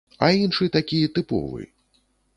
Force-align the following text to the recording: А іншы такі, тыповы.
А 0.27 0.29
іншы 0.45 0.69
такі, 0.77 1.01
тыповы. 1.19 1.61